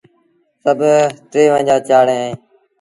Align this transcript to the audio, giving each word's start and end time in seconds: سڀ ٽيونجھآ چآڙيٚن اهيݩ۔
سڀ 0.63 0.79
ٽيونجھآ 1.31 1.77
چآڙيٚن 1.87 2.19
اهيݩ۔ 2.23 2.37